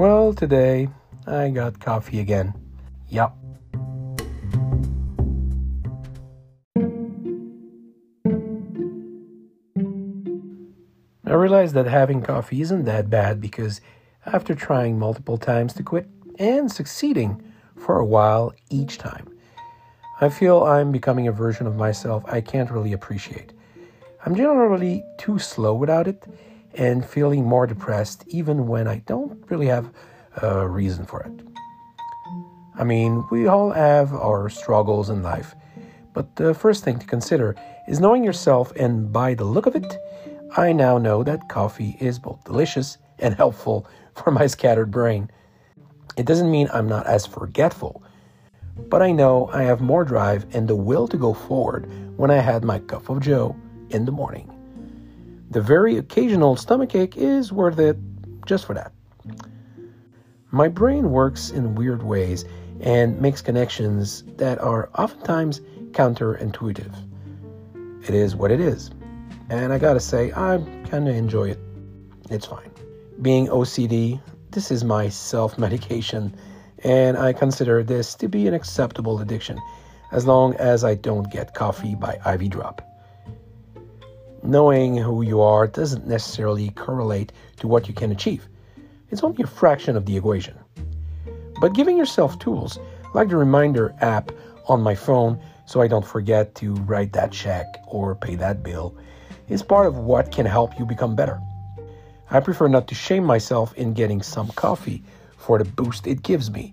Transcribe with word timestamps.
Well, 0.00 0.32
today 0.32 0.88
I 1.26 1.50
got 1.50 1.78
coffee 1.78 2.20
again. 2.20 2.54
Yup. 3.10 3.36
I 11.26 11.34
realized 11.34 11.74
that 11.74 11.84
having 11.84 12.22
coffee 12.22 12.62
isn't 12.62 12.84
that 12.84 13.10
bad 13.10 13.42
because 13.42 13.82
after 14.24 14.54
trying 14.54 14.98
multiple 14.98 15.36
times 15.36 15.74
to 15.74 15.82
quit 15.82 16.08
and 16.38 16.72
succeeding 16.72 17.42
for 17.76 17.98
a 17.98 18.06
while 18.06 18.54
each 18.70 18.96
time, 18.96 19.28
I 20.22 20.30
feel 20.30 20.64
I'm 20.64 20.92
becoming 20.92 21.28
a 21.28 21.32
version 21.32 21.66
of 21.66 21.76
myself 21.76 22.24
I 22.26 22.40
can't 22.40 22.70
really 22.70 22.94
appreciate. 22.94 23.52
I'm 24.24 24.34
generally 24.34 25.04
too 25.18 25.38
slow 25.38 25.74
without 25.74 26.08
it 26.08 26.24
and 26.74 27.04
feeling 27.04 27.44
more 27.44 27.66
depressed 27.66 28.24
even 28.28 28.66
when 28.66 28.86
I 28.86 28.98
don't 29.06 29.44
really 29.50 29.66
have 29.66 29.92
a 30.42 30.68
reason 30.68 31.04
for 31.04 31.20
it. 31.22 31.32
I 32.76 32.84
mean, 32.84 33.24
we 33.30 33.46
all 33.46 33.70
have 33.72 34.12
our 34.14 34.48
struggles 34.48 35.10
in 35.10 35.22
life, 35.22 35.54
but 36.14 36.36
the 36.36 36.54
first 36.54 36.84
thing 36.84 36.98
to 36.98 37.06
consider 37.06 37.54
is 37.88 38.00
knowing 38.00 38.24
yourself, 38.24 38.72
and 38.76 39.12
by 39.12 39.34
the 39.34 39.44
look 39.44 39.66
of 39.66 39.76
it, 39.76 39.98
I 40.56 40.72
now 40.72 40.98
know 40.98 41.22
that 41.22 41.48
coffee 41.48 41.96
is 42.00 42.18
both 42.18 42.42
delicious 42.44 42.98
and 43.18 43.34
helpful 43.34 43.86
for 44.14 44.30
my 44.30 44.46
scattered 44.46 44.90
brain. 44.90 45.30
It 46.16 46.26
doesn't 46.26 46.50
mean 46.50 46.68
I'm 46.72 46.88
not 46.88 47.06
as 47.06 47.26
forgetful, 47.26 48.02
but 48.88 49.02
I 49.02 49.12
know 49.12 49.48
I 49.52 49.62
have 49.62 49.80
more 49.80 50.04
drive 50.04 50.46
and 50.54 50.66
the 50.66 50.76
will 50.76 51.06
to 51.08 51.16
go 51.16 51.34
forward 51.34 51.90
when 52.16 52.30
I 52.30 52.38
had 52.38 52.64
my 52.64 52.78
cup 52.78 53.08
of 53.08 53.20
joe 53.20 53.56
in 53.90 54.04
the 54.04 54.12
morning. 54.12 54.59
The 55.50 55.60
very 55.60 55.98
occasional 55.98 56.54
stomachache 56.54 57.16
is 57.16 57.52
worth 57.52 57.80
it 57.80 57.96
just 58.46 58.66
for 58.66 58.74
that. 58.74 58.92
My 60.52 60.68
brain 60.68 61.10
works 61.10 61.50
in 61.50 61.74
weird 61.74 62.04
ways 62.04 62.44
and 62.80 63.20
makes 63.20 63.42
connections 63.42 64.22
that 64.36 64.60
are 64.60 64.90
oftentimes 64.96 65.60
counterintuitive. 65.90 66.94
It 68.08 68.14
is 68.14 68.36
what 68.36 68.52
it 68.52 68.60
is. 68.60 68.92
And 69.48 69.72
I 69.72 69.78
gotta 69.78 69.98
say, 69.98 70.32
I 70.36 70.58
kinda 70.84 71.10
enjoy 71.10 71.50
it. 71.50 71.58
It's 72.30 72.46
fine. 72.46 72.70
Being 73.20 73.48
OCD, 73.48 74.20
this 74.52 74.70
is 74.70 74.84
my 74.84 75.08
self 75.08 75.58
medication, 75.58 76.32
and 76.84 77.18
I 77.18 77.32
consider 77.32 77.82
this 77.82 78.14
to 78.14 78.28
be 78.28 78.46
an 78.46 78.54
acceptable 78.54 79.18
addiction 79.20 79.58
as 80.12 80.26
long 80.26 80.54
as 80.54 80.84
I 80.84 80.94
don't 80.94 81.30
get 81.30 81.54
coffee 81.54 81.96
by 81.96 82.20
IV 82.24 82.50
drop. 82.50 82.89
Knowing 84.42 84.96
who 84.96 85.20
you 85.22 85.40
are 85.40 85.66
doesn't 85.66 86.06
necessarily 86.06 86.70
correlate 86.70 87.32
to 87.58 87.68
what 87.68 87.86
you 87.88 87.94
can 87.94 88.10
achieve, 88.10 88.48
it's 89.10 89.22
only 89.22 89.42
a 89.42 89.46
fraction 89.46 89.96
of 89.96 90.06
the 90.06 90.16
equation. 90.16 90.56
But 91.60 91.74
giving 91.74 91.98
yourself 91.98 92.38
tools 92.38 92.78
like 93.14 93.28
the 93.28 93.36
reminder 93.36 93.94
app 94.00 94.32
on 94.66 94.80
my 94.80 94.94
phone 94.94 95.38
so 95.66 95.82
I 95.82 95.88
don't 95.88 96.06
forget 96.06 96.54
to 96.56 96.74
write 96.74 97.12
that 97.12 97.32
check 97.32 97.66
or 97.86 98.14
pay 98.14 98.34
that 98.36 98.62
bill 98.62 98.96
is 99.48 99.62
part 99.62 99.86
of 99.86 99.98
what 99.98 100.32
can 100.32 100.46
help 100.46 100.78
you 100.78 100.86
become 100.86 101.14
better. 101.14 101.38
I 102.30 102.40
prefer 102.40 102.68
not 102.68 102.88
to 102.88 102.94
shame 102.94 103.24
myself 103.24 103.74
in 103.74 103.92
getting 103.92 104.22
some 104.22 104.48
coffee 104.48 105.02
for 105.36 105.58
the 105.58 105.64
boost 105.64 106.06
it 106.06 106.22
gives 106.22 106.50
me 106.50 106.72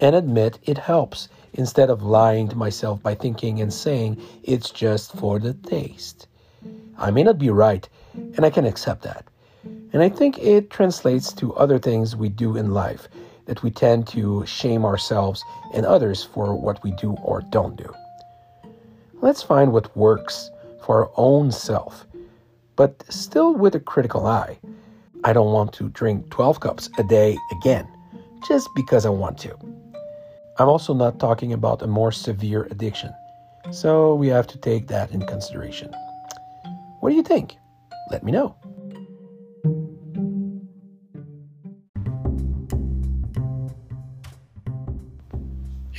and 0.00 0.14
admit 0.14 0.58
it 0.64 0.76
helps 0.76 1.28
instead 1.54 1.88
of 1.88 2.02
lying 2.02 2.48
to 2.48 2.56
myself 2.56 3.02
by 3.02 3.14
thinking 3.14 3.60
and 3.60 3.72
saying 3.72 4.20
it's 4.42 4.70
just 4.70 5.12
for 5.12 5.38
the 5.38 5.54
taste. 5.54 6.26
I 6.98 7.10
may 7.10 7.22
not 7.22 7.38
be 7.38 7.50
right, 7.50 7.88
and 8.14 8.44
I 8.44 8.50
can 8.50 8.64
accept 8.64 9.02
that. 9.02 9.24
And 9.92 10.02
I 10.02 10.08
think 10.08 10.38
it 10.38 10.70
translates 10.70 11.32
to 11.34 11.54
other 11.54 11.78
things 11.78 12.16
we 12.16 12.28
do 12.28 12.56
in 12.56 12.72
life 12.72 13.08
that 13.46 13.62
we 13.62 13.70
tend 13.70 14.06
to 14.08 14.44
shame 14.46 14.84
ourselves 14.84 15.44
and 15.72 15.86
others 15.86 16.24
for 16.24 16.54
what 16.54 16.82
we 16.82 16.90
do 16.92 17.12
or 17.22 17.42
don't 17.50 17.76
do. 17.76 17.94
Let's 19.20 19.42
find 19.42 19.72
what 19.72 19.96
works 19.96 20.50
for 20.82 21.04
our 21.04 21.10
own 21.16 21.52
self 21.52 22.06
but 22.76 23.02
still 23.08 23.54
with 23.54 23.74
a 23.74 23.80
critical 23.80 24.26
eye. 24.26 24.58
I 25.24 25.32
don't 25.32 25.52
want 25.52 25.72
to 25.74 25.88
drink 25.88 26.30
12 26.30 26.60
cups 26.60 26.90
a 26.98 27.02
day 27.02 27.36
again, 27.50 27.88
just 28.46 28.68
because 28.76 29.06
I 29.06 29.08
want 29.08 29.38
to. 29.38 29.56
I'm 30.58 30.68
also 30.68 30.94
not 30.94 31.18
talking 31.18 31.52
about 31.52 31.82
a 31.82 31.86
more 31.86 32.12
severe 32.12 32.68
addiction, 32.70 33.12
so 33.72 34.14
we 34.14 34.28
have 34.28 34.46
to 34.48 34.58
take 34.58 34.88
that 34.88 35.10
in 35.10 35.26
consideration. 35.26 35.92
What 37.06 37.12
do 37.12 37.16
you 37.18 37.22
think? 37.22 37.56
Let 38.10 38.24
me 38.24 38.32
know. 38.32 38.56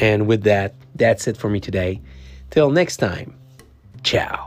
And 0.00 0.26
with 0.26 0.42
that, 0.42 0.74
that's 0.96 1.28
it 1.28 1.36
for 1.36 1.48
me 1.48 1.60
today. 1.60 2.00
Till 2.50 2.72
next 2.72 2.96
time, 2.96 3.38
ciao. 4.02 4.45